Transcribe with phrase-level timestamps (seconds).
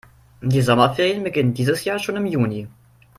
[0.41, 2.67] Die Sommerferien beginnen dieses Jahr schon im Juni.